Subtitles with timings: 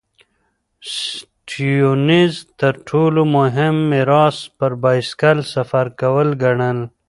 [0.95, 6.79] سټيونز تر ټولو مهم میراث پر بایسکل سفر کول ګڼل.